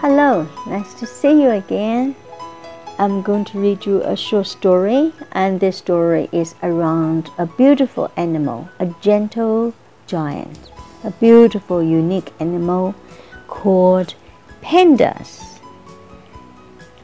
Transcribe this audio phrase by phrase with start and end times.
[0.00, 2.16] Hello, nice to see you again.
[2.98, 8.10] I'm going to read you a short story, and this story is around a beautiful
[8.16, 9.74] animal, a gentle
[10.06, 10.58] giant,
[11.04, 12.94] a beautiful, unique animal
[13.46, 14.14] called
[14.62, 15.58] pandas.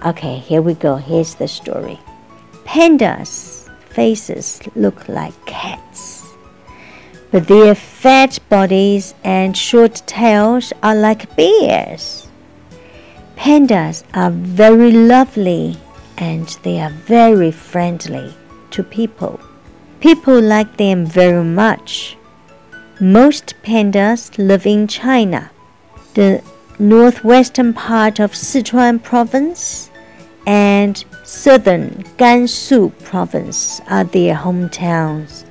[0.06, 0.96] Okay, here we go.
[0.96, 2.00] Here's the story.
[2.64, 6.24] Pandas' faces look like cats,
[7.30, 12.25] but their fat bodies and short tails are like bears.
[13.36, 15.76] Pandas are very lovely
[16.18, 18.34] and they are very friendly
[18.70, 19.38] to people.
[20.00, 22.16] People like them very much.
[22.98, 25.50] Most pandas live in China.
[26.14, 26.42] The
[26.78, 29.90] northwestern part of Sichuan province
[30.46, 35.44] and southern Gansu province are their hometowns.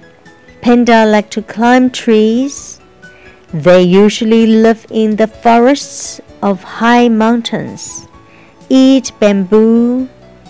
[0.61, 2.79] Panda like to climb trees.
[3.53, 8.08] They usually live in the forests of high mountains,
[8.68, 10.08] eat bamboo,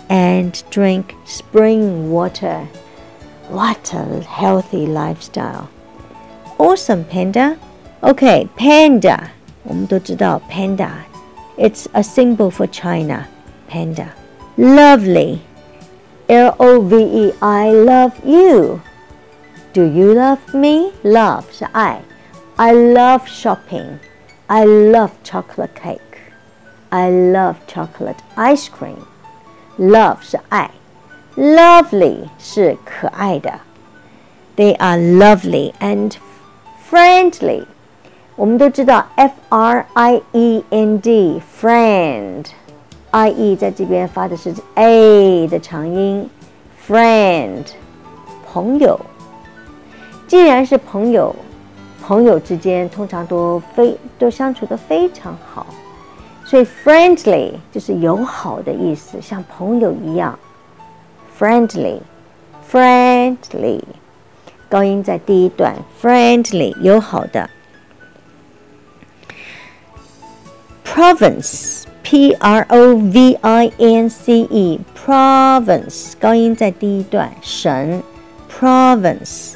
[0.09, 2.67] and drink spring water.
[3.49, 5.69] What a healthy lifestyle!
[6.57, 7.57] Awesome, panda.
[8.01, 9.29] Okay, panda.
[9.63, 10.89] 我们都知道 panda.
[11.57, 13.27] It's a symbol for China.
[13.67, 14.13] Panda.
[14.57, 15.39] Lovely.
[16.27, 17.33] L O V E.
[17.39, 18.81] I love you.
[19.73, 20.91] Do you love me?
[21.03, 22.01] Love 是爱。
[22.55, 23.99] I love shopping.
[24.47, 25.99] I love chocolate cake.
[26.89, 28.97] I love chocolate ice cream.
[29.77, 30.71] Love 是爱，
[31.37, 33.61] lovely 是可爱的。
[34.57, 36.13] They are lovely and
[36.89, 37.65] friendly.
[38.35, 46.29] 我们都知道 F R I E N D friend，I E 在这边发的是 A 的长音，
[46.85, 47.63] friend
[48.45, 48.99] 朋友。
[50.27, 51.35] 既然是朋友，
[52.06, 55.66] 朋友之间通常都非都相处的非常好。
[56.44, 60.38] 所以 friendly 就是友好的意思，像朋友一样。
[61.36, 63.80] friendly，friendly，
[64.68, 67.50] 高音在第一段，friendly 友好的。
[70.84, 78.00] province，p r o v i n c e，province 高音在第一段，省
[78.48, 79.54] ，province。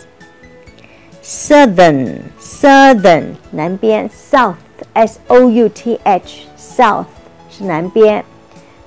[1.23, 6.51] Southern，southern 南边，south，s o u t h。
[6.81, 7.05] South
[7.51, 8.25] 是南边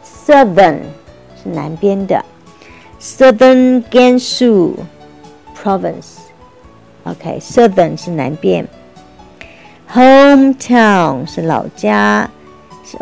[0.03, 0.79] ，Southern
[1.35, 2.25] 是南边的
[2.99, 4.73] ，Southern Gansu
[5.55, 6.17] Province。
[7.03, 8.67] OK，Southern 是南边
[9.91, 12.29] ，Hometown 是老家，